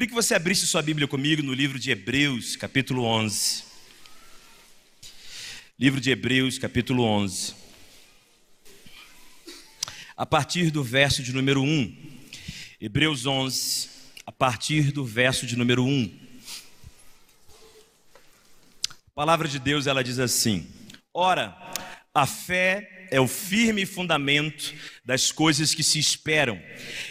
[0.00, 3.64] Queria que você abrisse sua Bíblia comigo no livro de Hebreus, capítulo 11.
[5.78, 7.54] Livro de Hebreus, capítulo 11.
[10.16, 12.12] A partir do verso de número 1.
[12.80, 13.90] Hebreus 11,
[14.24, 16.18] a partir do verso de número 1.
[19.06, 20.66] A palavra de Deus, ela diz assim:
[21.12, 21.54] Ora,
[22.14, 24.72] a fé é o firme fundamento
[25.04, 26.58] das coisas que se esperam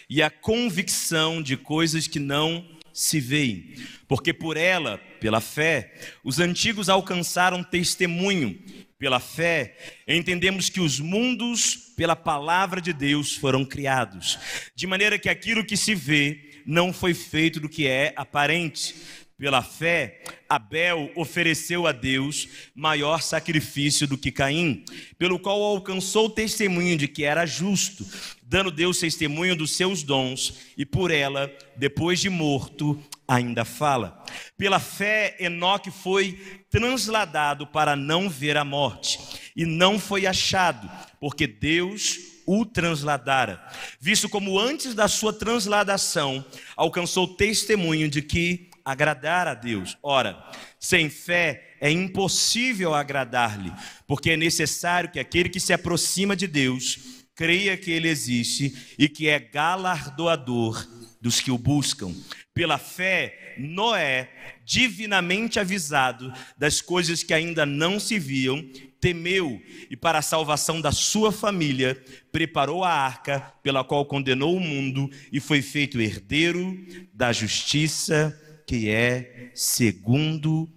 [0.10, 3.76] e a convicção de coisas que não se veem,
[4.10, 8.60] porque por ela, pela fé, os antigos alcançaram testemunho.
[8.98, 14.38] Pela fé, entendemos que os mundos, pela palavra de Deus, foram criados,
[14.76, 18.94] de maneira que aquilo que se vê não foi feito do que é aparente.
[19.40, 24.84] Pela fé, Abel ofereceu a Deus maior sacrifício do que Caim,
[25.18, 28.06] pelo qual alcançou o testemunho de que era justo,
[28.44, 34.22] dando Deus testemunho dos seus dons, e por ela, depois de morto, ainda fala.
[34.58, 36.38] Pela fé, Enoque foi
[36.70, 39.20] transladado para não ver a morte,
[39.56, 43.64] e não foi achado, porque Deus o transladara,
[44.02, 46.44] visto como antes da sua transladação
[46.76, 49.98] alcançou testemunho de que agradar a Deus.
[50.02, 50.44] Ora,
[50.80, 53.72] sem fé é impossível agradar-lhe,
[54.08, 59.08] porque é necessário que aquele que se aproxima de Deus creia que ele existe e
[59.08, 60.86] que é galardoador
[61.22, 62.14] dos que o buscam.
[62.54, 64.30] Pela fé, Noé,
[64.66, 68.62] divinamente avisado das coisas que ainda não se viam,
[69.00, 74.60] temeu e, para a salvação da sua família, preparou a arca pela qual condenou o
[74.60, 76.78] mundo e foi feito herdeiro
[77.14, 78.38] da justiça
[78.70, 80.70] que é segundo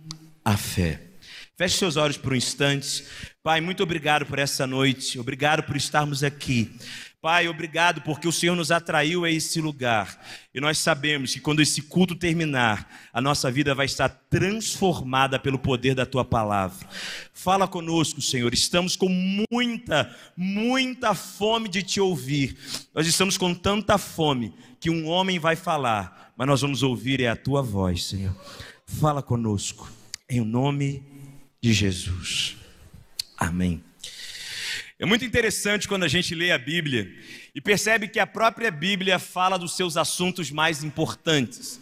[0.42, 0.98] a fé.
[1.58, 3.04] Feche seus olhos por um instante.
[3.42, 6.74] Pai, muito obrigado por essa noite, obrigado por estarmos aqui.
[7.20, 10.18] Pai, obrigado porque o Senhor nos atraiu a esse lugar.
[10.54, 15.58] E nós sabemos que quando esse culto terminar, a nossa vida vai estar transformada pelo
[15.58, 16.88] poder da tua palavra.
[17.34, 18.54] Fala conosco, Senhor.
[18.54, 19.10] Estamos com
[19.50, 22.56] muita, muita fome de te ouvir.
[22.94, 27.28] Nós estamos com tanta fome que um homem vai falar mas nós vamos ouvir é
[27.28, 28.34] a tua voz, Senhor.
[28.84, 29.88] Fala conosco,
[30.28, 31.00] em nome
[31.60, 32.56] de Jesus.
[33.38, 33.80] Amém.
[34.98, 37.08] É muito interessante quando a gente lê a Bíblia
[37.54, 41.81] e percebe que a própria Bíblia fala dos seus assuntos mais importantes.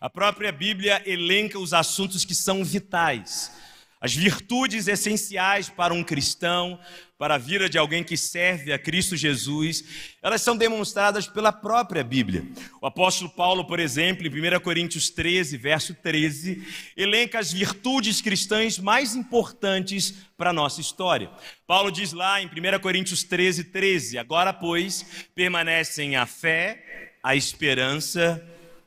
[0.00, 3.52] A própria Bíblia elenca os assuntos que são vitais.
[4.00, 6.80] As virtudes essenciais para um cristão,
[7.20, 9.84] para a vida de alguém que serve a Cristo Jesus,
[10.22, 12.46] elas são demonstradas pela própria Bíblia.
[12.80, 16.66] O apóstolo Paulo, por exemplo, em 1 Coríntios 13, verso 13,
[16.96, 21.30] elenca as virtudes cristãs mais importantes para a nossa história.
[21.66, 25.04] Paulo diz lá em 1 Coríntios 13, 13: Agora, pois,
[25.34, 28.42] permanecem a fé, a esperança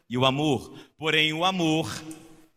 [0.10, 0.76] e o amor.
[0.98, 1.88] Porém, o amor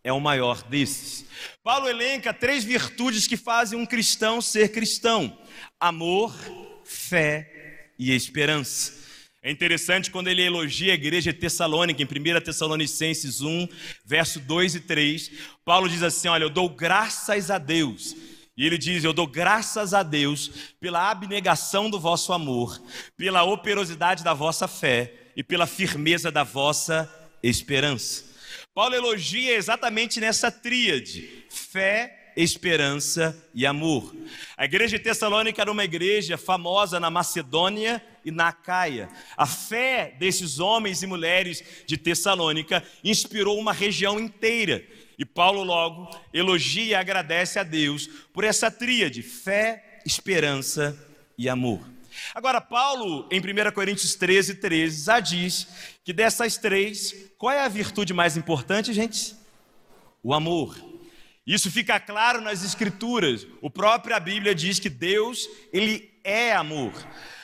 [0.03, 1.25] é o maior desses.
[1.61, 5.37] Paulo elenca três virtudes que fazem um cristão ser cristão:
[5.79, 6.35] amor,
[6.83, 8.93] fé e esperança.
[9.41, 13.67] É interessante quando ele elogia a igreja de Tessalônica, em 1 Tessalonicenses 1,
[14.03, 15.31] verso 2 e 3,
[15.63, 18.15] Paulo diz assim: Olha, eu dou graças a Deus.
[18.57, 22.81] E ele diz: Eu dou graças a Deus pela abnegação do vosso amor,
[23.15, 27.09] pela operosidade da vossa fé e pela firmeza da vossa
[27.43, 28.25] esperança.
[28.73, 34.15] Paulo elogia exatamente nessa tríade: fé, esperança e amor.
[34.55, 39.09] A igreja de Tessalônica era uma igreja famosa na Macedônia e na Caia.
[39.35, 44.85] A fé desses homens e mulheres de Tessalônica inspirou uma região inteira.
[45.17, 50.97] E Paulo logo elogia e agradece a Deus por essa tríade: fé, esperança
[51.37, 51.81] e amor.
[52.33, 55.67] Agora, Paulo, em 1 Coríntios 13, 13, já diz
[56.03, 59.35] que dessas três, qual é a virtude mais importante, gente?
[60.23, 60.96] O amor.
[61.47, 63.47] Isso fica claro nas Escrituras.
[63.61, 66.91] O próprio a Bíblia diz que Deus, Ele é amor.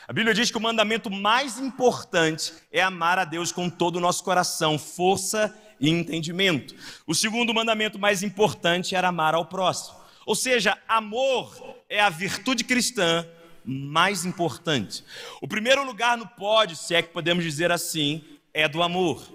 [0.06, 4.02] A Bíblia diz que o mandamento mais importante é amar a Deus com todo o
[4.02, 6.76] nosso coração, força e entendimento.
[7.08, 9.98] O segundo mandamento mais importante era amar ao próximo.
[10.26, 13.26] Ou seja, amor é a virtude cristã
[13.64, 15.06] mais importante.
[15.42, 18.22] O primeiro lugar no pódio, se é que podemos dizer assim,
[18.54, 19.26] é do amor.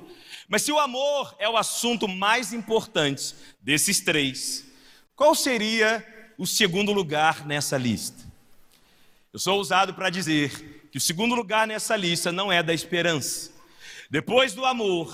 [0.49, 4.65] Mas se o amor é o assunto mais importante desses três,
[5.19, 6.07] qual seria
[6.39, 8.25] o segundo lugar nessa lista?
[9.33, 13.51] Eu sou ousado para dizer que o segundo lugar nessa lista não é da esperança.
[14.09, 15.13] Depois do amor,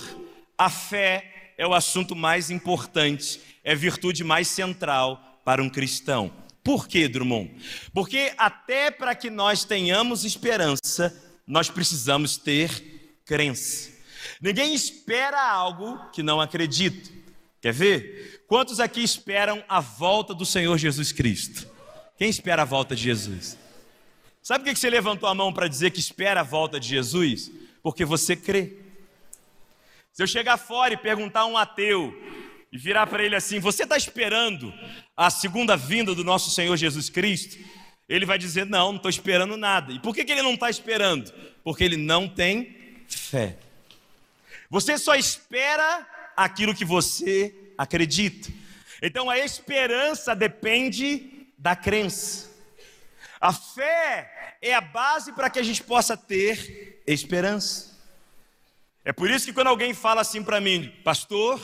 [0.58, 6.30] a fé é o assunto mais importante, é virtude mais central para um cristão.
[6.62, 7.50] Por quê, Drummond?
[7.94, 13.90] Porque até para que nós tenhamos esperança, nós precisamos ter crença.
[14.38, 17.23] Ninguém espera algo que não acredita.
[17.64, 18.44] Quer ver?
[18.46, 21.66] Quantos aqui esperam a volta do Senhor Jesus Cristo?
[22.18, 23.56] Quem espera a volta de Jesus?
[24.42, 27.50] Sabe por que você levantou a mão para dizer que espera a volta de Jesus?
[27.82, 28.76] Porque você crê.
[30.12, 32.14] Se eu chegar fora e perguntar a um ateu
[32.70, 34.70] e virar para ele assim: Você está esperando
[35.16, 37.56] a segunda vinda do nosso Senhor Jesus Cristo?
[38.06, 39.90] Ele vai dizer: Não, não estou esperando nada.
[39.90, 41.32] E por que, que ele não está esperando?
[41.64, 42.76] Porque ele não tem
[43.08, 43.56] fé.
[44.68, 48.50] Você só espera aquilo que você acredita.
[49.02, 52.50] Então a esperança depende da crença.
[53.40, 57.94] A fé é a base para que a gente possa ter esperança.
[59.04, 61.60] É por isso que quando alguém fala assim para mim, pastor,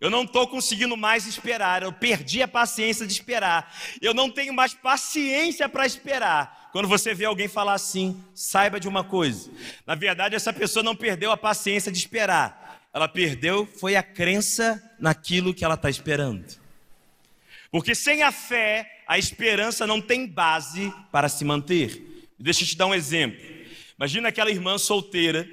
[0.00, 4.52] eu não estou conseguindo mais esperar, eu perdi a paciência de esperar, eu não tenho
[4.52, 6.68] mais paciência para esperar.
[6.72, 9.50] Quando você vê alguém falar assim, saiba de uma coisa:
[9.86, 12.63] na verdade, essa pessoa não perdeu a paciência de esperar,
[12.94, 16.44] ela perdeu foi a crença naquilo que ela está esperando.
[17.68, 22.30] Porque sem a fé, a esperança não tem base para se manter.
[22.38, 23.44] Deixa eu te dar um exemplo.
[23.98, 25.48] Imagina aquela irmã solteira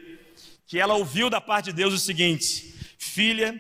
[0.68, 3.60] que ela ouviu da parte de Deus o seguinte: Filha,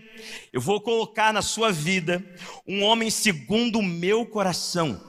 [0.54, 2.24] eu vou colocar na sua vida
[2.68, 5.02] um homem segundo o meu coração,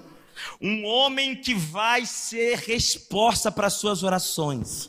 [0.58, 4.88] um homem que vai ser resposta para as suas orações.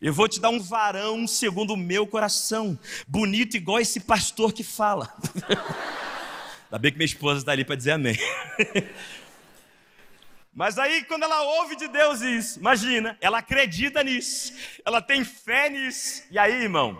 [0.00, 4.62] Eu vou te dar um varão segundo o meu coração, bonito igual esse pastor que
[4.62, 5.12] fala.
[6.66, 8.18] Ainda bem que minha esposa está ali para dizer amém.
[10.52, 14.54] Mas aí, quando ela ouve de Deus isso, imagina, ela acredita nisso,
[14.84, 16.98] ela tem fé nisso, e aí, irmão,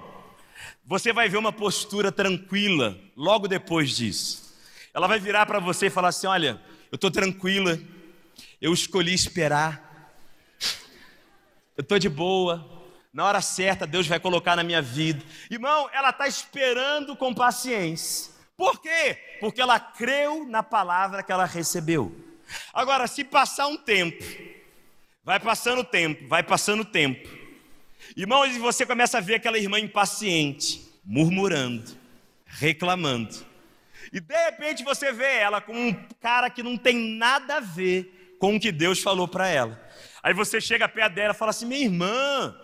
[0.85, 4.55] você vai ver uma postura tranquila logo depois disso.
[4.93, 6.61] Ela vai virar para você e falar assim: Olha,
[6.93, 7.79] eu estou tranquila,
[8.61, 10.15] eu escolhi esperar,
[11.77, 12.76] eu estou de boa,
[13.17, 15.25] na hora certa Deus vai colocar na minha vida.
[15.51, 18.31] Irmão, ela está esperando com paciência.
[18.59, 19.19] Por quê?
[19.41, 22.15] Porque ela creu na palavra que ela recebeu.
[22.75, 24.23] Agora, se passar um tempo,
[25.25, 27.27] vai passando o tempo, vai passando o tempo,
[28.15, 31.97] irmãos, e você começa a ver aquela irmã impaciente, murmurando,
[32.45, 33.35] reclamando,
[34.13, 38.37] e de repente você vê ela com um cara que não tem nada a ver
[38.39, 39.83] com o que Deus falou para ela.
[40.23, 42.55] Aí você chega perto dela e fala assim: minha irmã,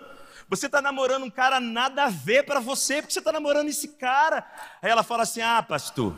[0.57, 3.89] você está namorando um cara nada a ver para você, porque você está namorando esse
[3.89, 4.47] cara.
[4.83, 6.15] Aí ela fala assim: ah, pastor.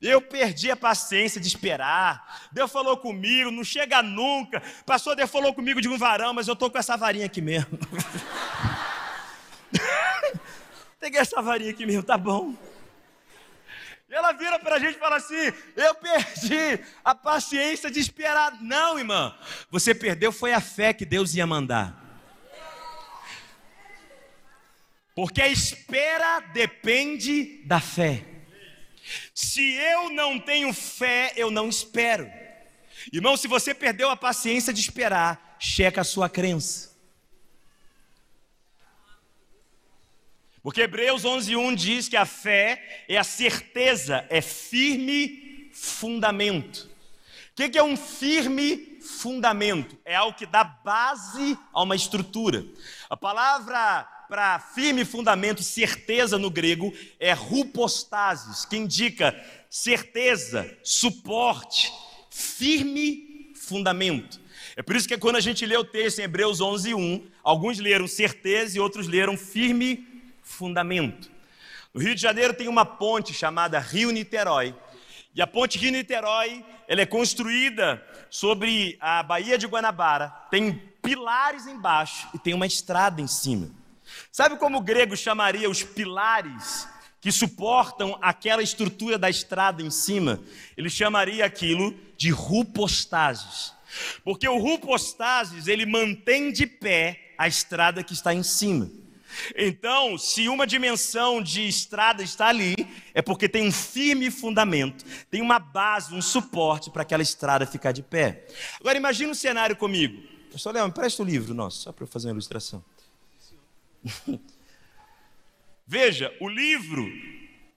[0.00, 2.48] Eu perdi a paciência de esperar.
[2.52, 4.62] Deus falou comigo, não chega nunca.
[4.84, 7.76] Pastor, Deus falou comigo de um varão, mas eu estou com essa varinha aqui mesmo.
[11.00, 12.54] Peguei essa varinha aqui mesmo, tá bom.
[14.08, 18.62] E ela vira para a gente e fala assim: Eu perdi a paciência de esperar.
[18.62, 19.34] Não, irmã,
[19.68, 22.03] você perdeu foi a fé que Deus ia mandar.
[25.14, 28.24] Porque a espera depende da fé.
[29.34, 32.30] Se eu não tenho fé, eu não espero.
[33.12, 36.94] Irmão, se você perdeu a paciência de esperar, checa a sua crença.
[40.62, 46.90] Porque Hebreus 11:1 diz que a fé é a certeza, é firme fundamento.
[47.50, 49.96] O que é um firme fundamento?
[50.04, 52.64] É algo que dá base a uma estrutura.
[53.10, 59.32] A palavra para firme fundamento, certeza no grego, é rupostasis, que indica
[59.70, 61.92] certeza, suporte,
[62.28, 64.40] firme fundamento.
[64.74, 67.78] É por isso que quando a gente lê o texto em Hebreus 11, 1, alguns
[67.78, 70.04] leram certeza e outros leram firme
[70.42, 71.30] fundamento.
[71.94, 74.74] No Rio de Janeiro tem uma ponte chamada Rio Niterói.
[75.32, 81.68] E a ponte Rio Niterói, ela é construída sobre a Baía de Guanabara, tem pilares
[81.68, 83.83] embaixo e tem uma estrada em cima.
[84.30, 86.88] Sabe como o grego chamaria os pilares
[87.20, 90.40] que suportam aquela estrutura da estrada em cima?
[90.76, 93.72] Ele chamaria aquilo de rupostases.
[94.24, 98.90] Porque o rupostases, ele mantém de pé a estrada que está em cima.
[99.56, 102.74] Então, se uma dimensão de estrada está ali,
[103.12, 107.92] é porque tem um firme fundamento, tem uma base, um suporte para aquela estrada ficar
[107.92, 108.46] de pé.
[108.80, 110.22] Agora imagine um cenário comigo.
[110.52, 112.84] Pastor Leão, empresta o livro nosso, só para eu fazer uma ilustração.
[115.86, 117.06] Veja, o livro,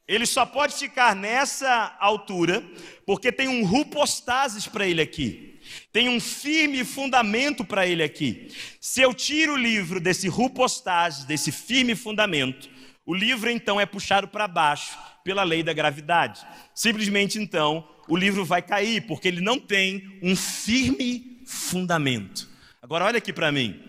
[0.08, 2.64] ele só pode ficar nessa altura,
[3.06, 5.60] porque tem um rupostasis para ele aqui.
[5.92, 8.50] Tem um firme fundamento para ele aqui.
[8.80, 12.70] Se eu tiro o livro desse rupostasis, desse firme fundamento,
[13.06, 16.46] o livro então é puxado para baixo pela lei da gravidade.
[16.74, 22.50] Simplesmente então, o livro vai cair, porque ele não tem um firme fundamento.
[22.82, 23.82] Agora olha aqui para mim.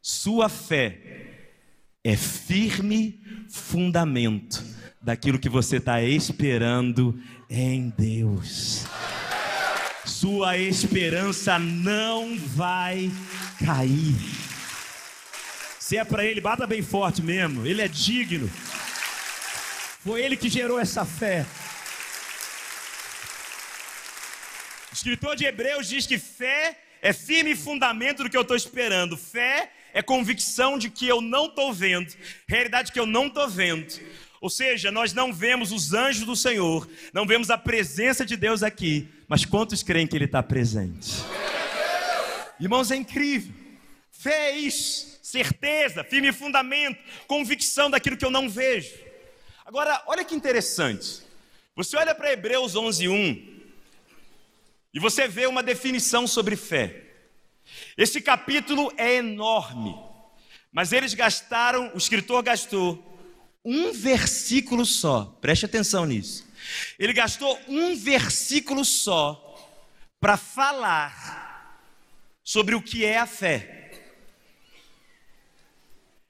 [0.00, 1.31] Sua fé
[2.04, 4.64] é firme fundamento
[5.00, 7.18] daquilo que você está esperando
[7.48, 8.84] em Deus.
[10.04, 13.10] Sua esperança não vai
[13.64, 14.16] cair.
[15.78, 17.64] Se é para Ele, bata bem forte mesmo.
[17.64, 18.50] Ele é digno.
[20.02, 21.46] Foi Ele que gerou essa fé.
[24.90, 29.16] O escritor de Hebreus diz que fé é firme fundamento do que eu estou esperando.
[29.16, 32.14] Fé é convicção de que eu não estou vendo,
[32.46, 34.00] realidade que eu não estou vendo.
[34.40, 38.62] Ou seja, nós não vemos os anjos do Senhor, não vemos a presença de Deus
[38.62, 41.22] aqui, mas quantos creem que Ele está presente?
[42.58, 43.54] Irmãos, é incrível.
[44.10, 48.92] Fé é isso, certeza, firme fundamento, convicção daquilo que eu não vejo.
[49.64, 51.22] Agora, olha que interessante.
[51.74, 53.62] Você olha para Hebreus 11:1
[54.92, 57.01] e você vê uma definição sobre fé.
[57.96, 59.94] Esse capítulo é enorme,
[60.70, 63.08] mas eles gastaram, o escritor gastou
[63.64, 66.50] um versículo só, preste atenção nisso.
[66.98, 69.38] Ele gastou um versículo só
[70.18, 71.78] para falar
[72.42, 73.90] sobre o que é a fé.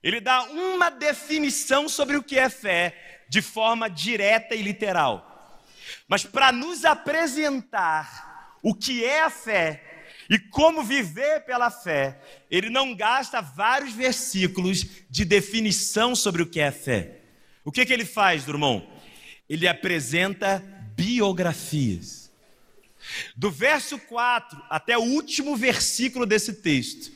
[0.02, 5.60] Ele dá uma definição sobre o que é fé de forma direta e literal.
[6.08, 9.91] Mas para nos apresentar o que é a fé,
[10.32, 12.18] e como viver pela fé,
[12.50, 17.18] ele não gasta vários versículos de definição sobre o que é fé.
[17.62, 18.88] O que, que ele faz, Drummond?
[19.46, 20.64] Ele apresenta
[20.96, 22.32] biografias.
[23.36, 27.12] Do verso 4 até o último versículo desse texto,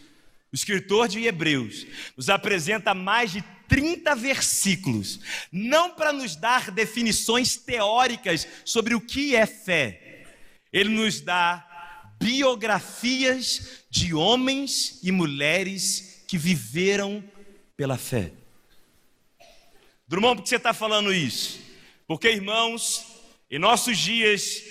[0.52, 1.86] o escritor de Hebreus
[2.18, 5.20] nos apresenta mais de 30 versículos,
[5.50, 10.24] não para nos dar definições teóricas sobre o que é fé,
[10.70, 11.66] ele nos dá
[12.18, 17.22] biografias de homens e mulheres que viveram
[17.76, 18.32] pela fé.
[20.08, 21.60] Drummond, por que você está falando isso?
[22.06, 23.04] Porque, irmãos,
[23.50, 24.62] em nossos dias,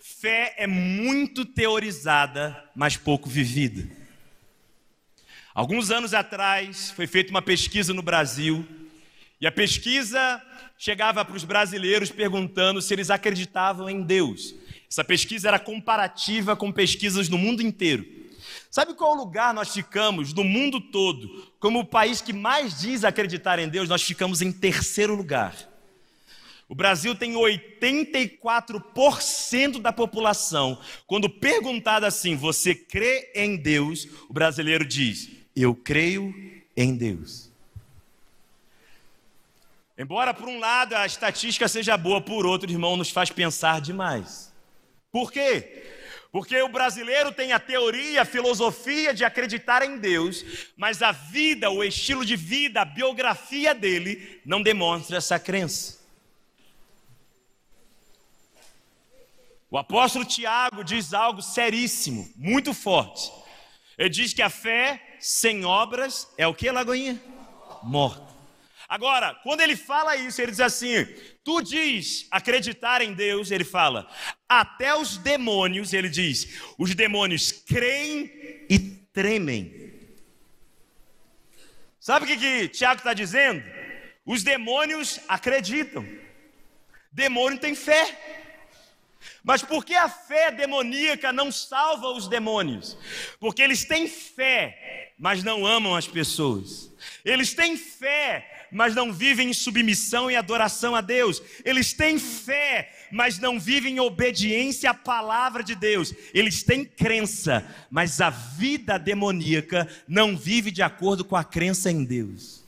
[0.00, 3.88] fé é muito teorizada, mas pouco vivida.
[5.54, 8.66] Alguns anos atrás, foi feita uma pesquisa no Brasil,
[9.40, 10.42] e a pesquisa
[10.78, 14.54] chegava para os brasileiros perguntando se eles acreditavam em Deus.
[14.90, 18.06] Essa pesquisa era comparativa com pesquisas no mundo inteiro.
[18.70, 21.46] Sabe qual lugar nós ficamos no mundo todo?
[21.58, 25.54] Como o país que mais diz acreditar em Deus, nós ficamos em terceiro lugar.
[26.68, 30.78] O Brasil tem 84% da população.
[31.06, 34.06] Quando perguntado assim, você crê em Deus?
[34.28, 36.34] O brasileiro diz, eu creio
[36.76, 37.50] em Deus.
[39.96, 44.47] Embora por um lado a estatística seja boa, por outro, irmão, nos faz pensar demais.
[45.10, 45.84] Por quê?
[46.30, 50.44] Porque o brasileiro tem a teoria, a filosofia de acreditar em Deus,
[50.76, 55.98] mas a vida, o estilo de vida, a biografia dele não demonstra essa crença.
[59.70, 63.30] O apóstolo Tiago diz algo seríssimo, muito forte.
[63.96, 67.20] Ele diz que a fé sem obras é o que, Lagoinha?
[67.82, 68.27] Morta.
[68.88, 71.04] Agora, quando ele fala isso, ele diz assim:
[71.44, 74.08] Tu diz acreditar em Deus, ele fala,
[74.48, 78.30] até os demônios, ele diz, os demônios creem
[78.70, 78.78] e
[79.12, 79.92] tremem.
[82.00, 83.62] Sabe o que, que Tiago está dizendo?
[84.24, 86.06] Os demônios acreditam,
[87.12, 88.36] demônio tem fé.
[89.42, 92.96] Mas por que a fé demoníaca não salva os demônios?
[93.40, 96.90] Porque eles têm fé, mas não amam as pessoas.
[97.24, 101.42] Eles têm fé, mas não vivem em submissão e adoração a Deus.
[101.64, 106.14] Eles têm fé, mas não vivem em obediência à palavra de Deus.
[106.34, 112.04] Eles têm crença, mas a vida demoníaca não vive de acordo com a crença em
[112.04, 112.64] Deus.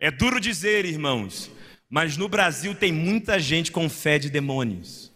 [0.00, 1.50] É duro dizer, irmãos,
[1.88, 5.12] mas no Brasil tem muita gente com fé de demônios.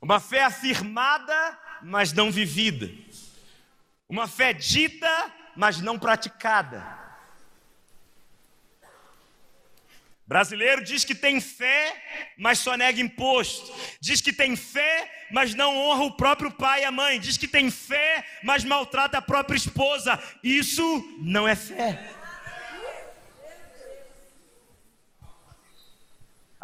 [0.00, 2.90] Uma fé afirmada, mas não vivida.
[4.14, 6.86] Uma fé dita, mas não praticada.
[10.24, 12.00] Brasileiro diz que tem fé,
[12.38, 13.74] mas só nega imposto.
[14.00, 17.18] Diz que tem fé, mas não honra o próprio pai e a mãe.
[17.18, 20.16] Diz que tem fé, mas maltrata a própria esposa.
[20.44, 22.08] Isso não é fé.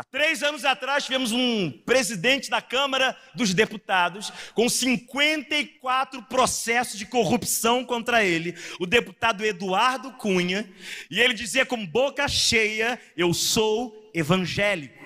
[0.00, 7.04] Há três anos atrás tivemos um presidente da Câmara dos Deputados com 54 processos de
[7.04, 10.66] corrupção contra ele, o deputado Eduardo Cunha,
[11.11, 15.04] e ele dizia com boca cheia: Eu sou evangélico.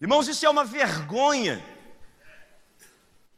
[0.00, 1.62] Irmãos, isso é uma vergonha.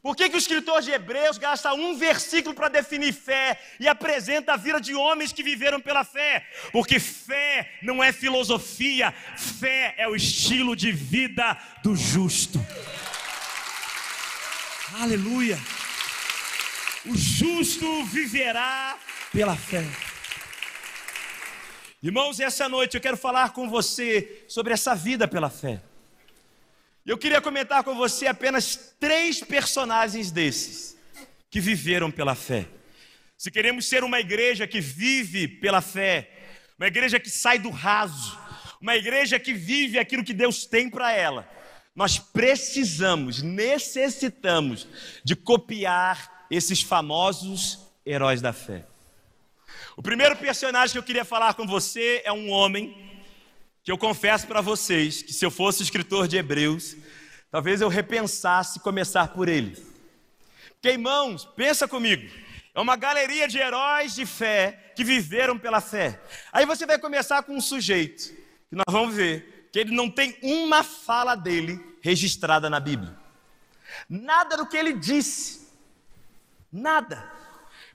[0.04, 4.52] Por que, que o escritor de Hebreus gasta um versículo para definir fé e apresenta
[4.52, 6.46] a vida de homens que viveram pela fé?
[6.72, 12.60] Porque fé não é filosofia, fé é o estilo de vida do justo.
[15.00, 15.58] Aleluia!
[17.06, 18.98] O justo viverá
[19.32, 19.86] pela fé.
[22.02, 25.80] Irmãos, essa noite eu quero falar com você sobre essa vida pela fé.
[27.06, 30.96] Eu queria comentar com você apenas três personagens desses
[31.50, 32.66] que viveram pela fé.
[33.36, 36.30] Se queremos ser uma igreja que vive pela fé,
[36.78, 38.38] uma igreja que sai do raso,
[38.80, 41.46] uma igreja que vive aquilo que Deus tem para ela,
[41.94, 44.88] nós precisamos, necessitamos
[45.22, 48.86] de copiar esses famosos heróis da fé.
[49.94, 53.13] O primeiro personagem que eu queria falar com você é um homem
[53.84, 56.96] que eu confesso para vocês que se eu fosse escritor de Hebreus,
[57.50, 59.76] talvez eu repensasse começar por ele.
[60.70, 62.26] Porque, irmãos, pensa comigo,
[62.74, 66.18] é uma galeria de heróis de fé que viveram pela fé.
[66.50, 68.34] Aí você vai começar com um sujeito,
[68.70, 73.14] que nós vamos ver, que ele não tem uma fala dele registrada na Bíblia.
[74.08, 75.68] Nada do que ele disse.
[76.72, 77.33] Nada.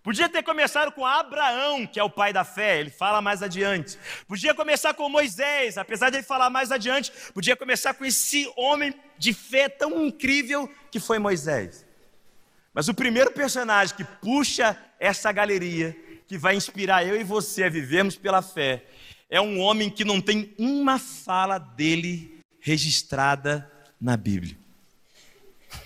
[0.10, 3.96] Podia ter começado com Abraão, que é o pai da fé, ele fala mais adiante.
[4.28, 7.12] Podia começar com Moisés, apesar de ele falar mais adiante.
[7.32, 11.86] Podia começar com esse homem de fé tão incrível que foi Moisés.
[12.74, 15.96] Mas o primeiro personagem que puxa essa galeria,
[16.28, 18.86] que vai inspirar eu e você a vivermos pela fé,
[19.30, 24.58] é um homem que não tem uma fala dele registrada na Bíblia.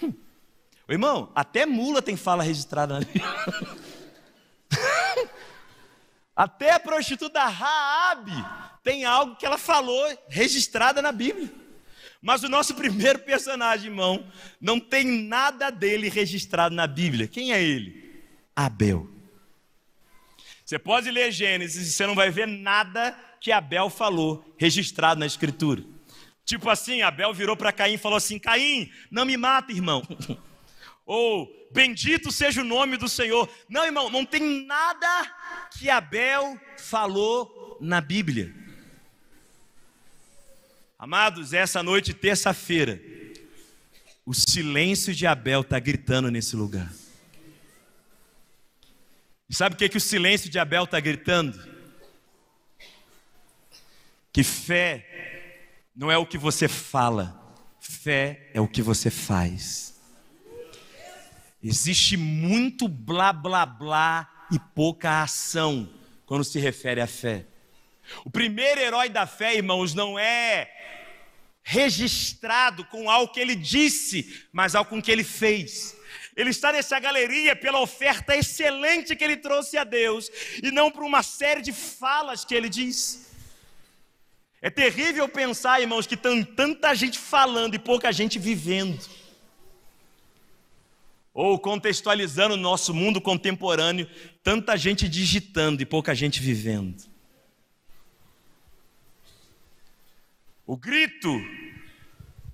[0.85, 3.82] O irmão, até mula tem fala registrada na Bíblia.
[6.35, 8.33] Até a prostituta Raabe
[8.83, 11.49] tem algo que ela falou registrada na Bíblia.
[12.21, 14.25] Mas o nosso primeiro personagem, irmão,
[14.59, 17.27] não tem nada dele registrado na Bíblia.
[17.27, 18.23] Quem é ele?
[18.55, 19.09] Abel.
[20.65, 25.25] Você pode ler Gênesis e você não vai ver nada que Abel falou registrado na
[25.25, 25.83] Escritura.
[26.45, 30.01] Tipo assim, Abel virou para Caim e falou assim: Caim, não me mata, irmão.
[31.05, 33.49] Ou bendito seja o nome do Senhor.
[33.67, 38.53] Não, irmão, não tem nada que Abel falou na Bíblia.
[40.97, 43.01] Amados, essa noite, terça-feira,
[44.25, 46.91] o silêncio de Abel está gritando nesse lugar.
[49.49, 51.61] E sabe o que, que o silêncio de Abel está gritando?
[54.31, 55.07] Que fé
[55.95, 59.92] não é o que você fala, fé é o que você faz.
[61.63, 65.89] Existe muito blá blá blá e pouca ação
[66.25, 67.45] quando se refere à fé.
[68.25, 70.69] O primeiro herói da fé, irmãos, não é
[71.63, 75.95] registrado com algo que ele disse, mas algo com que ele fez.
[76.35, 80.29] Ele está nessa galeria pela oferta excelente que ele trouxe a Deus
[80.61, 83.31] e não por uma série de falas que ele disse.
[84.61, 89.22] É terrível pensar, irmãos, que tem tanta gente falando e pouca gente vivendo.
[91.33, 94.07] Ou contextualizando o nosso mundo contemporâneo,
[94.43, 97.03] tanta gente digitando e pouca gente vivendo.
[100.65, 101.29] O grito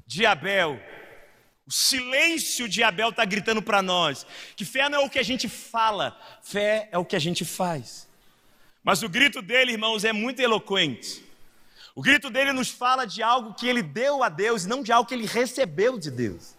[0.07, 0.81] de Abel,
[1.67, 5.23] o silêncio de Abel está gritando para nós que fé não é o que a
[5.23, 8.07] gente fala, fé é o que a gente faz.
[8.83, 11.23] Mas o grito dele, irmãos, é muito eloquente.
[11.93, 15.07] O grito dele nos fala de algo que ele deu a Deus, não de algo
[15.07, 16.55] que ele recebeu de Deus.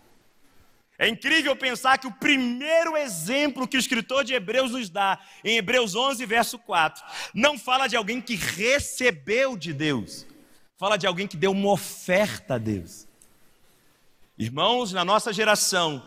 [1.01, 5.57] É incrível pensar que o primeiro exemplo que o escritor de Hebreus nos dá, em
[5.57, 10.27] Hebreus 11, verso 4, não fala de alguém que recebeu de Deus,
[10.77, 13.09] fala de alguém que deu uma oferta a Deus.
[14.37, 16.07] Irmãos, na nossa geração,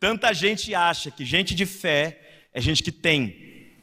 [0.00, 3.76] tanta gente acha que gente de fé é gente que tem,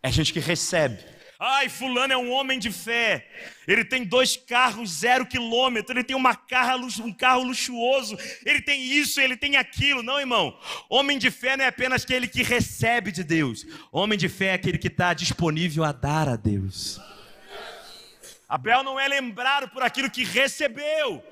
[0.00, 1.11] é gente que recebe.
[1.44, 3.26] Ai, fulano é um homem de fé.
[3.66, 5.92] Ele tem dois carros, zero quilômetro.
[5.92, 8.16] Ele tem uma carra, um carro luxuoso.
[8.46, 10.04] Ele tem isso, ele tem aquilo.
[10.04, 10.56] Não, irmão.
[10.88, 13.66] Homem de fé não é apenas aquele que recebe de Deus.
[13.90, 17.00] Homem de fé é aquele que está disponível a dar a Deus.
[18.48, 21.24] Abel não é lembrado por aquilo que recebeu.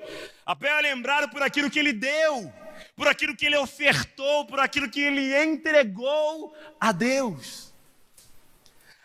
[0.45, 2.51] Abel é lembrado por aquilo que ele deu,
[2.97, 7.70] por aquilo que ele ofertou, por aquilo que ele entregou a Deus.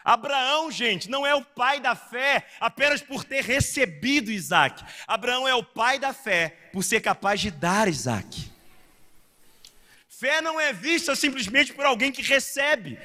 [0.06, 4.84] Abraão, gente, não é o pai da fé apenas por ter recebido Isaac.
[5.04, 8.48] Abraão é o pai da fé por ser capaz de dar Isaac.
[10.08, 12.96] Fé não é vista simplesmente por alguém que recebe.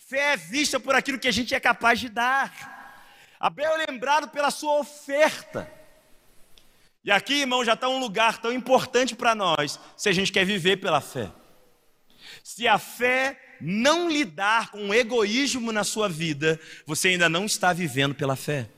[0.00, 2.52] Fé é vista por aquilo que a gente é capaz de dar.
[3.38, 5.72] Abel é lembrado pela sua oferta.
[7.04, 10.44] E aqui, irmão, já está um lugar tão importante para nós, se a gente quer
[10.44, 11.30] viver pela fé.
[12.42, 17.72] Se a fé não lidar com o egoísmo na sua vida, você ainda não está
[17.72, 18.68] vivendo pela fé.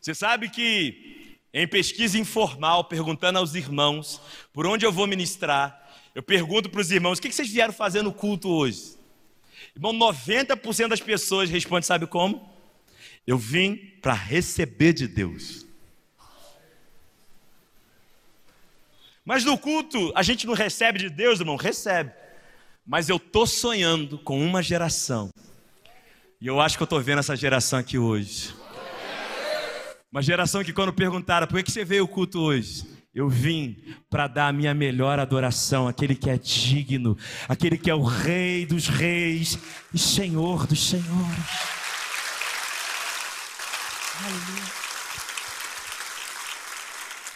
[0.00, 4.20] Você sabe que em pesquisa informal, perguntando aos irmãos
[4.52, 5.80] por onde eu vou ministrar,
[6.14, 8.96] eu pergunto para os irmãos: o que vocês vieram fazer no culto hoje?
[9.74, 12.52] Irmão, 90% das pessoas respondem, sabe como?
[13.26, 15.64] Eu vim para receber de Deus.
[19.24, 21.56] Mas no culto, a gente não recebe de Deus, irmão?
[21.56, 22.12] Recebe.
[22.86, 25.30] Mas eu estou sonhando com uma geração.
[26.40, 28.54] E eu acho que eu estou vendo essa geração aqui hoje.
[30.12, 34.26] Uma geração que, quando perguntaram por que você veio ao culto hoje, eu vim para
[34.26, 37.16] dar a minha melhor adoração, aquele que é digno,
[37.48, 39.58] aquele que é o Rei dos Reis
[39.92, 41.74] e Senhor dos Senhores.
[44.20, 44.84] Aleluia.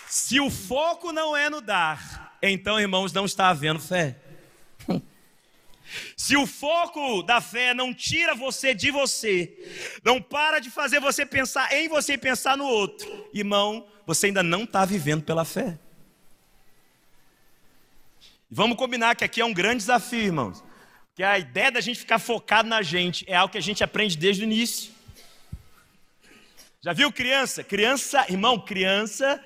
[0.08, 4.20] Se o foco não é no dar, então, irmãos, não está havendo fé.
[6.16, 9.56] Se o foco da fé não tira você de você,
[10.04, 14.42] não para de fazer você pensar em você e pensar no outro, irmão, você ainda
[14.42, 15.78] não está vivendo pela fé.
[18.50, 20.64] Vamos combinar que aqui é um grande desafio, irmãos.
[21.08, 24.16] Porque a ideia da gente ficar focado na gente é algo que a gente aprende
[24.16, 24.92] desde o início.
[26.80, 27.64] Já viu criança?
[27.64, 29.42] Criança, irmão, criança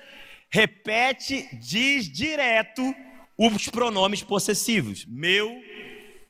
[0.53, 2.95] repete, diz direto
[3.35, 5.03] os pronomes possessivos.
[5.07, 5.51] Meu,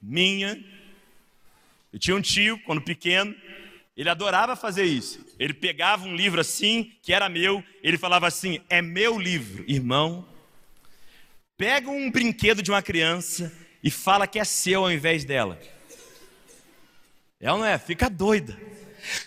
[0.04, 0.62] minha.
[1.92, 3.34] Eu tinha um tio, quando pequeno,
[3.96, 5.26] ele adorava fazer isso.
[5.40, 9.64] Ele pegava um livro assim, que era meu, ele falava assim: é meu livro.
[9.68, 10.28] Irmão,
[11.58, 13.52] pega um brinquedo de uma criança
[13.84, 15.60] e fala que é seu ao invés dela.
[17.40, 17.78] É ou não é?
[17.78, 18.58] Fica doida.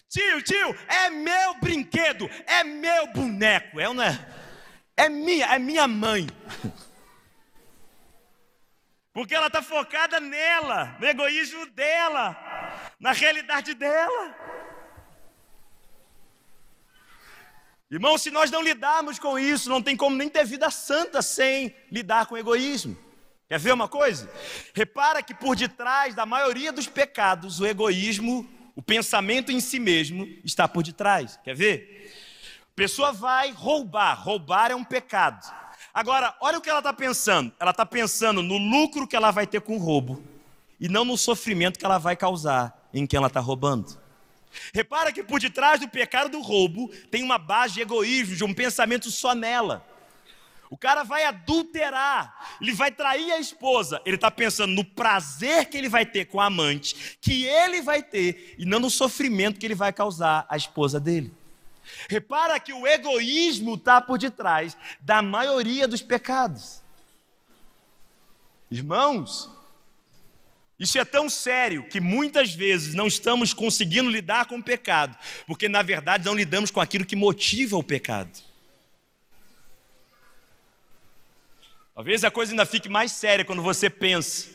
[0.08, 4.26] Tio, tio, é meu brinquedo, é meu boneco, é ou não é?
[4.96, 6.26] É minha, é minha mãe.
[9.16, 12.36] Porque ela está focada nela, no egoísmo dela,
[13.00, 14.36] na realidade dela.
[17.90, 21.74] Irmão, se nós não lidarmos com isso, não tem como nem ter vida santa sem
[21.90, 22.94] lidar com egoísmo.
[23.48, 24.30] Quer ver uma coisa?
[24.74, 30.26] Repara que por detrás da maioria dos pecados, o egoísmo, o pensamento em si mesmo,
[30.44, 31.40] está por detrás.
[31.42, 32.14] Quer ver?
[32.74, 34.22] Pessoa vai roubar.
[34.22, 35.50] Roubar é um pecado.
[35.96, 37.50] Agora, olha o que ela está pensando.
[37.58, 40.22] Ela está pensando no lucro que ela vai ter com o roubo
[40.78, 43.98] e não no sofrimento que ela vai causar em quem ela está roubando.
[44.74, 48.52] Repara que por detrás do pecado do roubo tem uma base de egoísmo, de um
[48.52, 49.82] pensamento só nela.
[50.68, 53.98] O cara vai adulterar, ele vai trair a esposa.
[54.04, 58.02] Ele está pensando no prazer que ele vai ter com a amante, que ele vai
[58.02, 61.32] ter, e não no sofrimento que ele vai causar à esposa dele.
[62.08, 66.82] Repara que o egoísmo está por detrás da maioria dos pecados.
[68.70, 69.50] Irmãos,
[70.78, 75.68] isso é tão sério que muitas vezes não estamos conseguindo lidar com o pecado, porque
[75.68, 78.44] na verdade não lidamos com aquilo que motiva o pecado.
[81.94, 84.50] Talvez a coisa ainda fique mais séria quando você pensa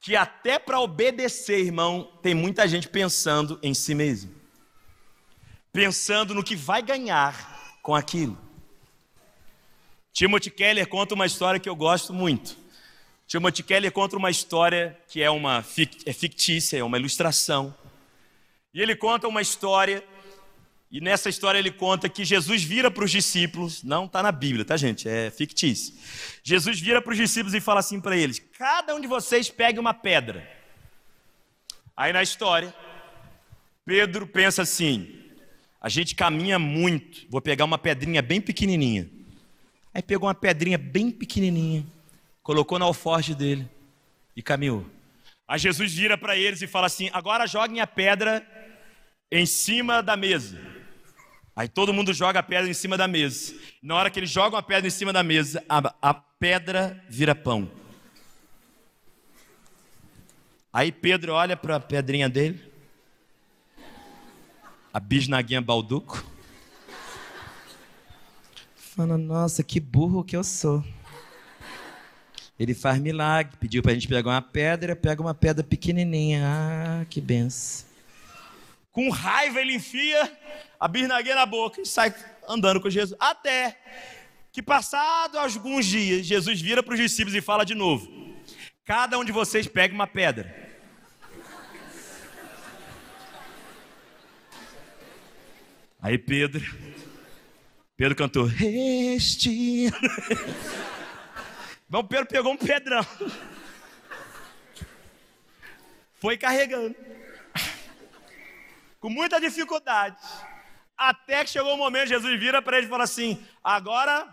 [0.00, 4.39] que até para obedecer, irmão, tem muita gente pensando em si mesmo
[5.72, 8.38] pensando no que vai ganhar com aquilo.
[10.12, 12.56] Timothy Keller conta uma história que eu gosto muito.
[13.26, 15.64] Timothy Keller conta uma história que é uma
[16.04, 17.74] é fictícia, é uma ilustração.
[18.74, 20.04] E ele conta uma história,
[20.90, 24.64] e nessa história ele conta que Jesus vira para os discípulos, não está na Bíblia,
[24.64, 25.08] tá gente?
[25.08, 25.94] É fictício.
[26.42, 29.78] Jesus vira para os discípulos e fala assim para eles: cada um de vocês pegue
[29.78, 30.48] uma pedra.
[31.96, 32.74] Aí na história,
[33.84, 35.19] Pedro pensa assim:
[35.80, 37.26] a gente caminha muito.
[37.30, 39.08] Vou pegar uma pedrinha bem pequenininha.
[39.94, 41.84] Aí pegou uma pedrinha bem pequenininha,
[42.42, 43.68] colocou na alforge dele
[44.36, 44.86] e caminhou.
[45.48, 48.46] Aí Jesus vira para eles e fala assim: agora joguem a pedra
[49.32, 50.60] em cima da mesa.
[51.56, 53.54] Aí todo mundo joga a pedra em cima da mesa.
[53.82, 57.34] Na hora que eles jogam a pedra em cima da mesa, a, a pedra vira
[57.34, 57.70] pão.
[60.72, 62.69] Aí Pedro olha para a pedrinha dele
[64.92, 66.24] a bisnaguinha Balduco.
[68.74, 70.84] Fala, nossa, que burro que eu sou.
[72.58, 76.42] Ele faz milagre, pediu para a gente pegar uma pedra, pega uma pedra pequenininha.
[76.44, 77.88] Ah, que benção.
[78.90, 80.30] Com raiva ele enfia
[80.78, 82.12] a bisnaguinha na boca e sai
[82.48, 83.16] andando com Jesus.
[83.18, 83.78] Até
[84.52, 88.10] que passado alguns dias, Jesus vira para os discípulos e fala de novo:
[88.84, 90.69] Cada um de vocês pega uma pedra.
[96.02, 96.64] Aí Pedro,
[97.94, 99.90] Pedro cantou, este.
[101.86, 103.06] Bom, Pedro pegou um pedrão.
[106.14, 106.96] foi carregando,
[108.98, 110.16] com muita dificuldade,
[110.96, 114.26] até que chegou o momento, Jesus vira para ele e fala assim: agora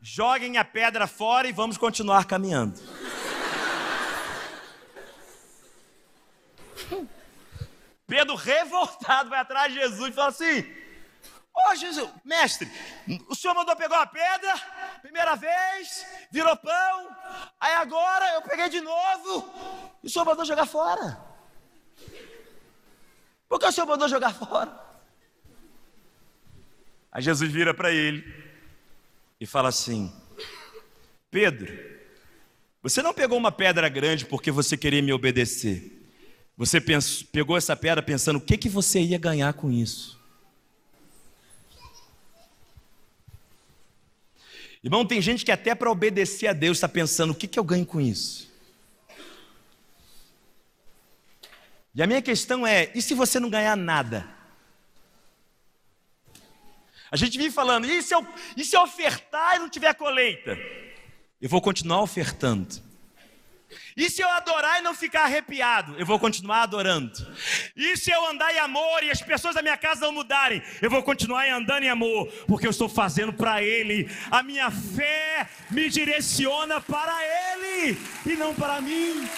[0.00, 2.80] joguem a pedra fora e vamos continuar caminhando.
[8.06, 10.81] Pedro, revoltado, vai atrás de Jesus e fala assim:
[11.54, 12.70] Ô Jesus, mestre,
[13.28, 14.54] o senhor mandou pegar a pedra,
[15.02, 17.16] primeira vez, virou pão,
[17.60, 19.52] aí agora eu peguei de novo,
[20.02, 21.20] e o senhor mandou jogar fora.
[23.48, 24.80] Por que o senhor mandou jogar fora?
[27.12, 28.24] Aí Jesus vira para ele
[29.38, 30.10] e fala assim:
[31.30, 31.70] Pedro,
[32.82, 36.00] você não pegou uma pedra grande porque você queria me obedecer.
[36.56, 36.80] Você
[37.30, 40.21] pegou essa pedra pensando o que, que você ia ganhar com isso.
[44.82, 47.64] Irmão, tem gente que até para obedecer a Deus está pensando o que, que eu
[47.64, 48.50] ganho com isso.
[51.94, 54.28] E a minha questão é: e se você não ganhar nada?
[57.10, 60.58] A gente vive falando, e se eu, e se eu ofertar e não tiver colheita?
[61.40, 62.91] Eu vou continuar ofertando.
[63.96, 67.12] E se eu adorar e não ficar arrepiado, eu vou continuar adorando.
[67.76, 70.90] E se eu andar em amor e as pessoas da minha casa não mudarem, eu
[70.90, 74.10] vou continuar andando em amor, porque eu estou fazendo para Ele.
[74.30, 79.28] A minha fé me direciona para Ele e não para mim.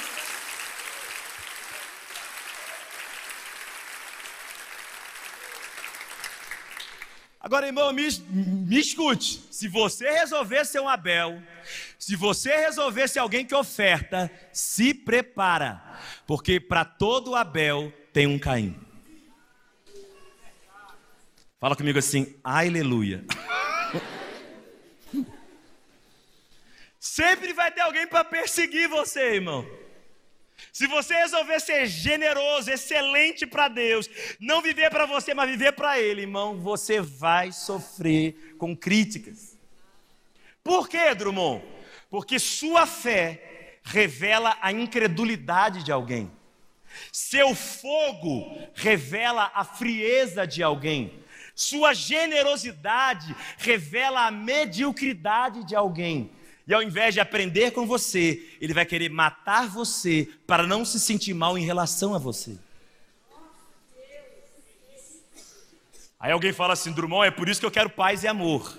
[7.44, 9.38] Agora, irmão, me, me escute.
[9.50, 11.42] Se você resolver ser um Abel,
[11.98, 18.38] se você resolver ser alguém que oferta, se prepara, porque para todo Abel tem um
[18.38, 18.74] Caim.
[21.61, 23.26] Fala comigo assim, aleluia.
[26.98, 29.68] Sempre vai ter alguém para perseguir você, irmão.
[30.72, 34.09] Se você resolver ser generoso, excelente para Deus,
[34.40, 39.57] não viver para você, mas viver para Ele, irmão, você vai sofrer com críticas.
[40.62, 41.64] Por quê, Drummond?
[42.11, 46.31] Porque sua fé revela a incredulidade de alguém.
[47.12, 51.22] Seu fogo revela a frieza de alguém.
[51.55, 56.31] Sua generosidade revela a mediocridade de alguém.
[56.66, 60.98] E ao invés de aprender com você, ele vai querer matar você para não se
[60.98, 62.59] sentir mal em relação a você.
[66.18, 68.79] Aí alguém fala assim, Drummond, é por isso que eu quero paz e amor.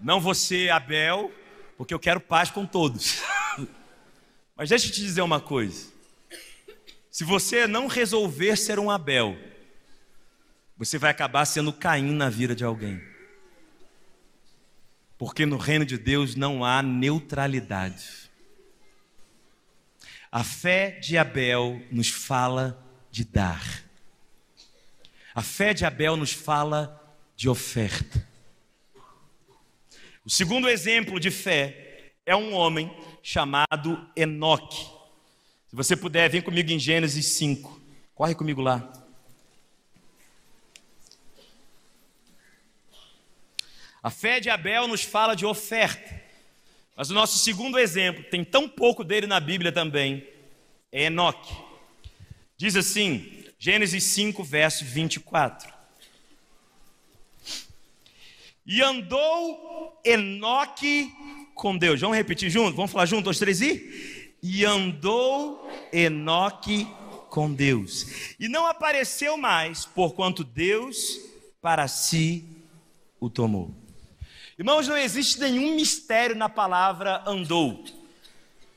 [0.00, 1.32] Não você, Abel,
[1.76, 3.22] porque eu quero paz com todos.
[4.56, 5.92] Mas deixa eu te dizer uma coisa.
[7.08, 9.38] Se você não resolver ser um Abel,
[10.76, 13.00] você vai acabar sendo Caim na vida de alguém.
[15.24, 18.30] Porque no reino de Deus não há neutralidade.
[20.30, 22.78] A fé de Abel nos fala
[23.10, 23.82] de dar.
[25.34, 27.02] A fé de Abel nos fala
[27.34, 28.28] de oferta.
[30.26, 34.84] O segundo exemplo de fé é um homem chamado Enoque.
[35.68, 37.80] Se você puder, vem comigo em Gênesis 5.
[38.14, 38.92] Corre comigo lá.
[44.04, 46.22] A fé de Abel nos fala de oferta.
[46.94, 50.28] Mas o nosso segundo exemplo, tem tão pouco dele na Bíblia também,
[50.92, 51.56] é Enoque.
[52.54, 55.72] Diz assim, Gênesis 5, verso 24.
[58.66, 61.10] E andou Enoque
[61.54, 61.98] com Deus.
[61.98, 62.76] Vamos repetir junto?
[62.76, 64.34] Vamos falar junto, os três e?
[64.42, 66.86] E andou Enoque
[67.30, 68.34] com Deus.
[68.38, 71.18] E não apareceu mais, porquanto Deus
[71.62, 72.44] para si
[73.18, 73.83] o tomou.
[74.56, 77.84] Irmãos, não existe nenhum mistério na palavra andou.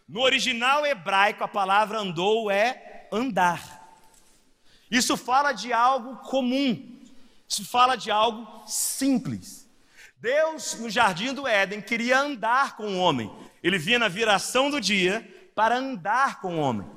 [0.09, 3.77] No original hebraico, a palavra andou é andar.
[4.89, 6.99] Isso fala de algo comum,
[7.47, 9.69] isso fala de algo simples.
[10.19, 13.31] Deus, no jardim do Éden, queria andar com o homem.
[13.61, 16.89] Ele vinha na viração do dia para andar com o homem.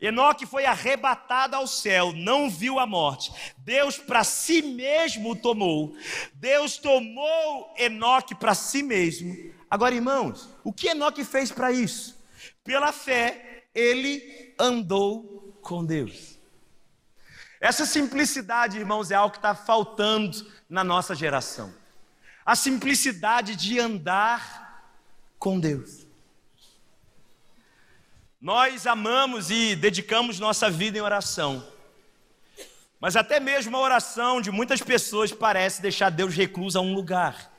[0.00, 3.32] Enoque foi arrebatado ao céu, não viu a morte.
[3.58, 5.96] Deus para si mesmo tomou.
[6.34, 9.52] Deus tomou Enoque para si mesmo.
[9.70, 12.18] Agora, irmãos, o que Enoque fez para isso?
[12.64, 16.38] Pela fé, ele andou com Deus.
[17.60, 21.74] Essa simplicidade, irmãos, é algo que está faltando na nossa geração.
[22.44, 24.96] A simplicidade de andar
[25.38, 26.07] com Deus.
[28.40, 31.66] Nós amamos e dedicamos nossa vida em oração.
[33.00, 37.52] Mas até mesmo a oração de muitas pessoas parece deixar Deus recluso a um lugar.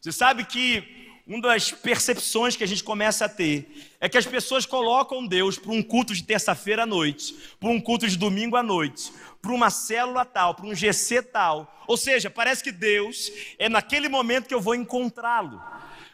[0.00, 4.24] Você sabe que uma das percepções que a gente começa a ter é que as
[4.24, 8.54] pessoas colocam Deus para um culto de terça-feira à noite, para um culto de domingo
[8.54, 11.82] à noite, para uma célula tal, para um GC tal.
[11.88, 15.60] Ou seja, parece que Deus é naquele momento que eu vou encontrá-lo.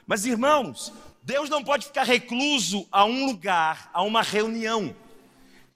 [0.07, 0.90] Mas irmãos,
[1.28, 4.96] Deus não pode ficar recluso a um lugar, a uma reunião.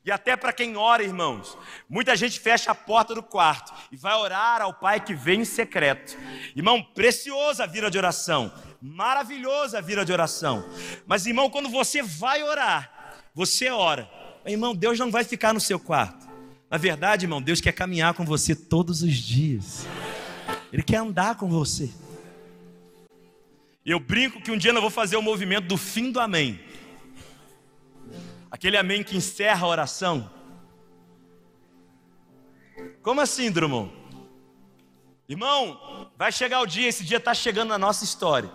[0.03, 4.15] E até para quem ora, irmãos, muita gente fecha a porta do quarto e vai
[4.15, 6.17] orar ao Pai que vem em secreto.
[6.57, 10.65] Irmão, preciosa a vida de oração, maravilhosa a vida de oração.
[11.07, 14.11] Mas, irmão, quando você vai orar, você ora.
[14.47, 16.27] Irmão, Deus não vai ficar no seu quarto.
[16.71, 19.87] Na verdade, irmão, Deus quer caminhar com você todos os dias.
[20.73, 21.91] Ele quer andar com você.
[23.85, 26.61] Eu brinco que um dia eu vou fazer o movimento do fim do amém.
[28.51, 30.31] Aquele amém que encerra a oração.
[33.03, 33.93] Como assim, Drummond?
[35.29, 38.51] Irmão, vai chegar o dia, esse dia está chegando na nossa história,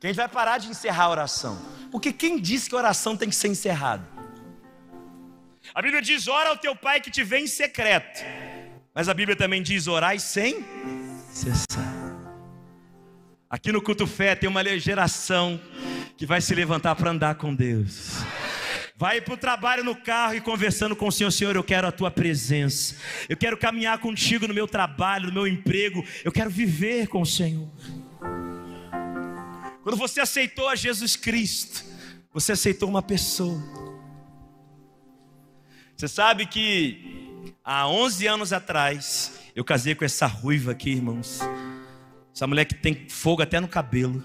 [0.00, 1.60] que a gente vai parar de encerrar a oração.
[1.90, 4.08] Porque quem disse que a oração tem que ser encerrada?
[5.74, 8.24] A Bíblia diz: ora ao teu pai que te vem em secreto.
[8.94, 10.64] Mas a Bíblia também diz: orai sem
[11.30, 11.97] cessar.
[13.50, 15.58] Aqui no culto fé tem uma geração
[16.18, 18.18] que vai se levantar para andar com Deus.
[18.94, 21.92] Vai para o trabalho no carro e conversando com o Senhor, Senhor, eu quero a
[21.92, 22.96] tua presença.
[23.26, 26.04] Eu quero caminhar contigo no meu trabalho, no meu emprego.
[26.22, 27.68] Eu quero viver com o Senhor.
[29.82, 31.82] Quando você aceitou a Jesus Cristo,
[32.30, 33.62] você aceitou uma pessoa.
[35.96, 41.40] Você sabe que há 11 anos atrás, eu casei com essa ruiva aqui, irmãos.
[42.38, 44.24] Essa mulher que tem fogo até no cabelo.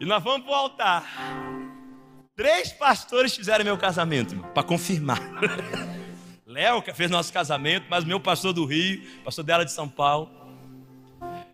[0.00, 1.04] E nós vamos para o altar.
[2.34, 5.20] Três pastores fizeram meu casamento, para confirmar.
[6.44, 10.28] Léo, que fez nosso casamento, mas meu pastor do Rio, pastor dela de São Paulo.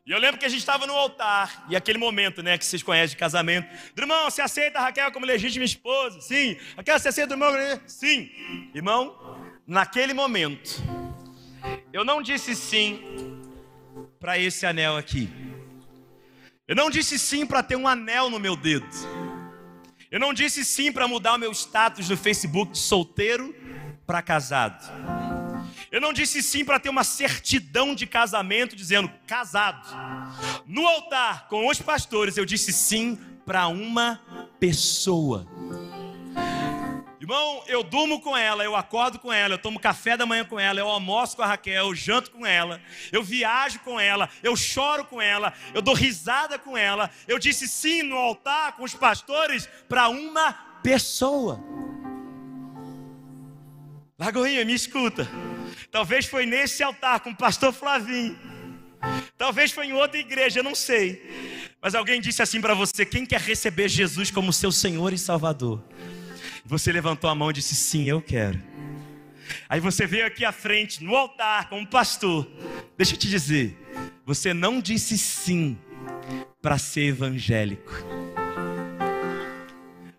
[0.07, 2.83] E eu lembro que a gente estava no altar, e aquele momento, né, que vocês
[2.83, 3.69] conhecem de casamento.
[3.95, 6.19] Irmão, você aceita a Raquel como legítima esposa?
[6.23, 6.57] Sim.
[6.79, 7.53] Raquel, você aceita o irmão?
[7.87, 8.31] Sim.
[8.75, 10.83] Irmão, naquele momento,
[11.93, 13.01] eu não disse sim
[14.19, 15.31] para esse anel aqui.
[16.67, 18.87] Eu não disse sim para ter um anel no meu dedo.
[20.11, 23.55] Eu não disse sim para mudar o meu status no Facebook de solteiro
[24.07, 24.85] para casado.
[25.91, 29.89] Eu não disse sim para ter uma certidão de casamento dizendo casado.
[30.67, 34.21] No altar com os pastores eu disse sim para uma
[34.61, 35.47] pessoa.
[37.21, 40.59] Irmão, eu durmo com ela, eu acordo com ela, eu tomo café da manhã com
[40.59, 42.81] ela, eu almoço com a Raquel, eu janto com ela,
[43.13, 47.11] eu viajo com ela, eu choro com ela, eu dou risada com ela.
[47.29, 51.63] Eu disse sim no altar com os pastores para uma pessoa.
[54.19, 55.29] Lagoinha, me escuta.
[55.91, 58.39] Talvez foi nesse altar com o pastor Flavinho.
[59.37, 61.69] Talvez foi em outra igreja, eu não sei.
[61.83, 65.85] Mas alguém disse assim para você: quem quer receber Jesus como seu Senhor e Salvador?
[66.71, 68.63] Você levantou a mão e disse: Sim, eu quero.
[69.69, 72.49] Aí você veio aqui à frente, no altar, como pastor.
[72.97, 73.77] Deixa eu te dizer,
[74.25, 75.77] você não disse sim
[76.63, 77.93] para ser evangélico.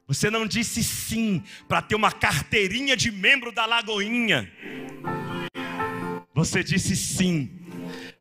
[0.05, 4.51] Você não disse sim para ter uma carteirinha de membro da Lagoinha.
[6.33, 7.49] Você disse sim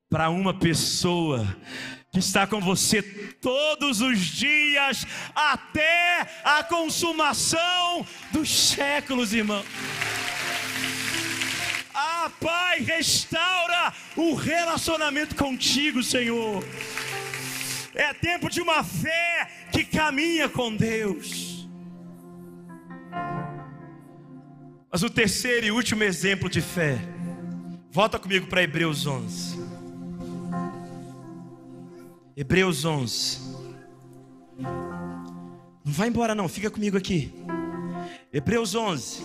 [0.08, 1.44] para uma pessoa
[2.12, 9.64] que está com você todos os dias, até a consumação dos séculos, irmão.
[11.94, 16.64] Ah, Pai, restaura o relacionamento contigo, Senhor.
[17.94, 21.68] É tempo de uma fé que caminha com Deus.
[24.90, 26.98] Mas o terceiro e último exemplo de fé,
[27.92, 29.59] volta comigo para Hebreus 11.
[32.40, 33.38] Hebreus 11.
[34.56, 37.34] Não vai embora não, fica comigo aqui.
[38.32, 39.22] Hebreus 11,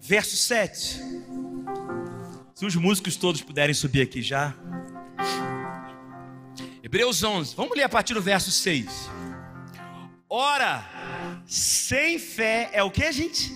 [0.00, 1.00] verso 7.
[2.56, 4.52] Se os músicos todos puderem subir aqui já.
[6.82, 9.08] Hebreus 11, vamos ler a partir do verso 6.
[10.28, 10.84] Ora,
[11.46, 13.54] sem fé é o que, gente?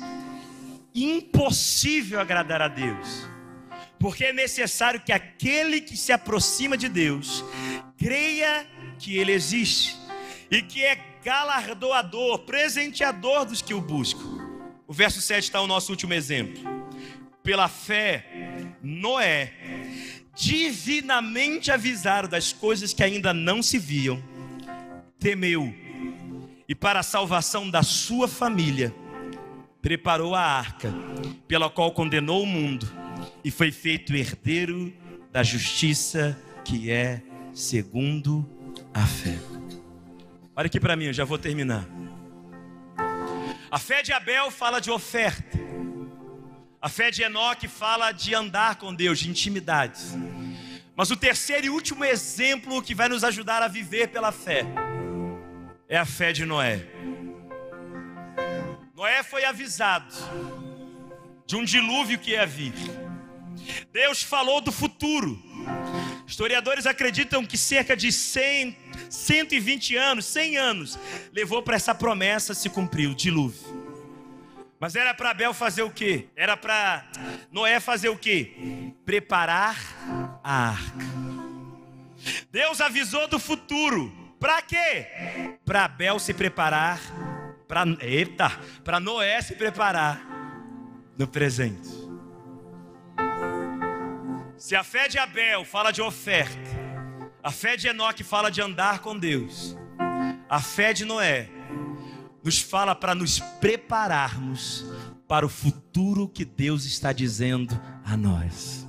[0.95, 3.27] Impossível agradar a Deus.
[4.03, 7.45] Porque é necessário que aquele que se aproxima de Deus
[7.97, 8.67] creia
[8.99, 9.97] que Ele existe
[10.51, 14.43] e que é galardoador, presenteador dos que o buscam.
[14.89, 16.61] O verso 7 está o nosso último exemplo.
[17.45, 18.27] Pela fé,
[18.83, 19.53] Noé,
[20.35, 24.21] divinamente avisado das coisas que ainda não se viam,
[25.17, 25.73] temeu
[26.69, 28.93] e, para a salvação da sua família,
[29.81, 30.93] preparou a arca,
[31.47, 33.02] pela qual condenou o mundo
[33.45, 34.93] e foi feito herdeiro
[35.31, 38.49] da justiça que é segundo
[38.95, 39.39] a fé.
[40.55, 41.87] Olha aqui para mim, eu já vou terminar.
[43.71, 45.59] A fé de Abel fala de oferta.
[46.81, 50.03] A fé de Enoque fala de andar com Deus, de intimidade.
[50.95, 54.67] Mas o terceiro e último exemplo que vai nos ajudar a viver pela fé
[55.89, 56.87] é a fé de Noé.
[58.95, 60.15] Noé foi avisado
[61.47, 62.75] de um dilúvio que ia vir.
[63.93, 65.41] Deus falou do futuro.
[66.27, 68.77] Historiadores acreditam que cerca de 100,
[69.11, 70.99] 120 anos, 100 anos,
[71.33, 73.83] levou para essa promessa se cumprir o dilúvio.
[74.81, 76.27] Mas era para Abel fazer o quê?
[76.35, 77.07] Era para
[77.51, 78.93] Noé fazer o quê?
[79.05, 79.77] Preparar
[80.43, 81.07] a arca.
[82.51, 84.13] Deus avisou do futuro.
[84.41, 85.57] Para quê?
[85.65, 87.01] Para Abel se preparar
[87.73, 88.51] para eita,
[88.85, 90.21] para Noé se preparar
[91.17, 92.02] no presente.
[94.63, 96.71] Se a fé de Abel fala de oferta,
[97.43, 99.77] a fé de Enoque fala de andar com Deus,
[100.49, 101.51] a fé de Noé
[102.45, 104.87] nos fala para nos prepararmos
[105.27, 108.87] para o futuro que Deus está dizendo a nós.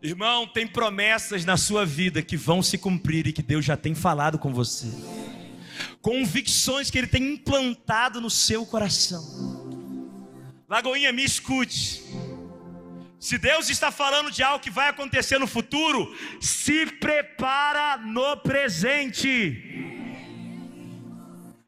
[0.00, 3.94] Irmão, tem promessas na sua vida que vão se cumprir e que Deus já tem
[3.94, 4.88] falado com você.
[6.00, 9.70] Convicções que Ele tem implantado no seu coração.
[10.72, 12.02] Lagoinha, me escute.
[13.20, 19.34] Se Deus está falando de algo que vai acontecer no futuro, se prepara no presente.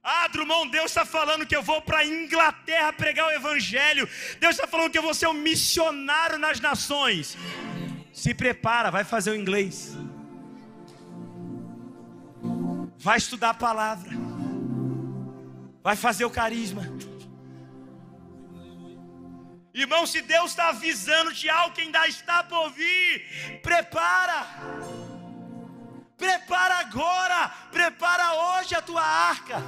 [0.02, 4.08] Ah, Drummond, Deus está falando que eu vou para a Inglaterra pregar o Evangelho.
[4.40, 7.36] Deus está falando que eu vou ser um missionário nas nações.
[8.10, 9.94] Se prepara, vai fazer o inglês.
[12.98, 14.10] Vai estudar a palavra.
[15.82, 16.84] Vai fazer o carisma.
[19.74, 24.46] Irmão, se Deus está avisando de algo que ainda está por vir, prepara.
[26.16, 29.60] Prepara agora, prepara hoje a tua arca.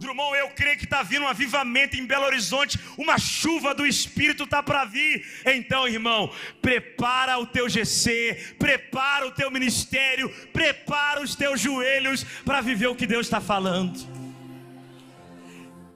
[0.00, 4.42] Drummond, eu creio que está vindo um avivamento em Belo Horizonte, uma chuva do Espírito
[4.42, 5.24] está para vir.
[5.46, 12.60] Então, irmão, prepara o teu GC, prepara o teu ministério, prepara os teus joelhos para
[12.60, 14.13] viver o que Deus está falando.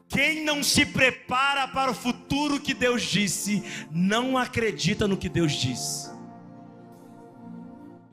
[0.09, 5.53] Quem não se prepara para o futuro que Deus disse, não acredita no que Deus
[5.53, 6.11] disse.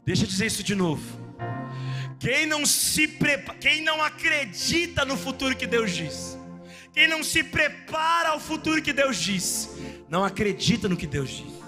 [0.05, 1.25] Deixa eu dizer isso de novo.
[2.19, 6.37] Quem não se prepara, quem não acredita no futuro que Deus disse,
[6.93, 9.69] quem não se prepara ao futuro que Deus disse,
[10.09, 11.63] não acredita no que Deus disse.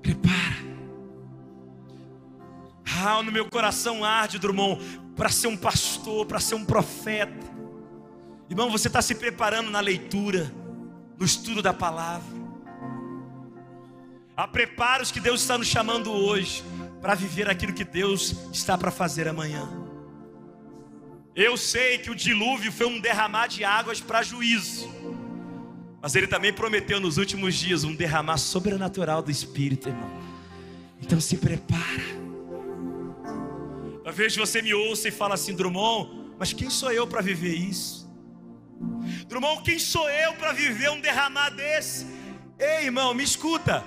[0.00, 0.56] Prepara.
[3.04, 7.46] Ah, no meu coração arde, Drummond, para ser um pastor, para ser um profeta.
[8.48, 10.52] Irmão, você está se preparando na leitura,
[11.18, 12.42] no estudo da palavra.
[14.36, 16.64] Há preparos que Deus está nos chamando hoje
[17.00, 19.68] para viver aquilo que Deus está para fazer amanhã.
[21.34, 24.90] Eu sei que o dilúvio foi um derramar de águas para juízo,
[26.00, 30.10] mas Ele também prometeu nos últimos dias um derramar sobrenatural do Espírito, irmão.
[31.00, 32.21] Então se prepara.
[34.12, 38.06] Talvez você me ouça e fala assim, Drummond, mas quem sou eu para viver isso?
[39.26, 42.06] Drummond, quem sou eu para viver um derramar desse?
[42.58, 43.82] Ei, irmão, me escuta.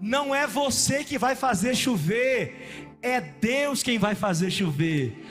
[0.00, 5.24] Não é você que vai fazer chover, é Deus quem vai fazer chover.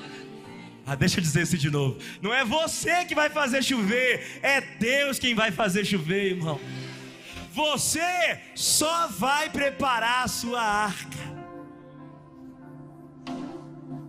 [0.86, 2.00] Ah, deixa eu dizer isso de novo.
[2.22, 6.58] Não é você que vai fazer chover, é Deus quem vai fazer chover, irmão.
[7.52, 11.35] Você só vai preparar a sua arca.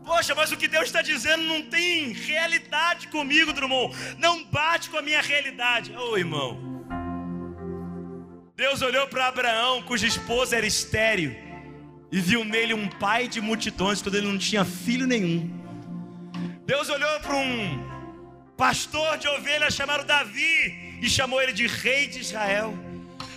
[0.07, 3.93] Poxa, mas o que Deus está dizendo não tem realidade comigo, Drummond.
[4.19, 5.93] Não bate com a minha realidade.
[5.97, 6.77] Ô oh, irmão.
[8.55, 11.37] Deus olhou para Abraão, cuja esposa era estéril,
[12.11, 15.51] e viu nele um pai de multidões quando ele não tinha filho nenhum.
[16.65, 17.85] Deus olhou para um
[18.57, 22.73] pastor de ovelhas chamado Davi e chamou ele de rei de Israel.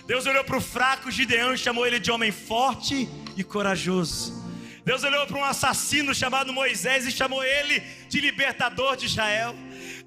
[0.06, 4.39] Deus olhou para o fraco Gideão e chamou ele de homem forte e corajoso.
[4.84, 9.54] Deus olhou para um assassino chamado Moisés e chamou ele de libertador de Israel.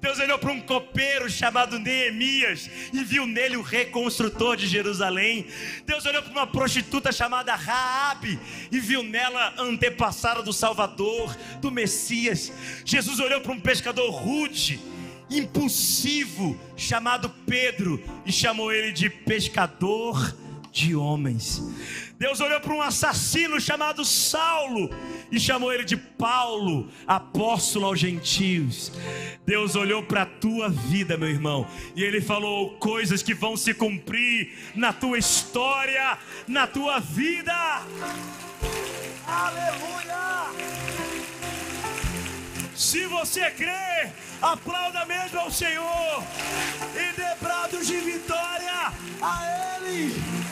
[0.00, 5.46] Deus olhou para um copeiro chamado Neemias e viu nele o reconstrutor de Jerusalém.
[5.86, 8.38] Deus olhou para uma prostituta chamada Raabe
[8.70, 12.52] e viu nela antepassada do Salvador, do Messias.
[12.84, 14.80] Jesus olhou para um pescador rude,
[15.30, 20.34] impulsivo, chamado Pedro e chamou ele de pescador
[20.74, 21.62] de homens.
[22.18, 24.90] Deus olhou para um assassino chamado Saulo
[25.30, 28.90] e chamou ele de Paulo, apóstolo aos gentios.
[29.46, 31.64] Deus olhou para a tua vida, meu irmão,
[31.94, 36.18] e ele falou coisas que vão se cumprir na tua história,
[36.48, 37.54] na tua vida.
[39.26, 40.50] Aleluia!
[42.74, 44.10] Se você crê,
[44.42, 46.24] aplauda mesmo ao Senhor
[46.94, 47.34] e dê
[47.84, 50.43] de vitória a Ele.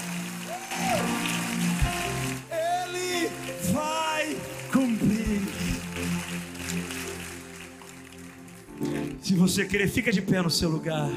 [2.50, 3.30] Ele
[3.72, 4.36] vai
[4.72, 5.40] cumprir.
[9.20, 11.10] Se você querer, fica de pé no seu lugar.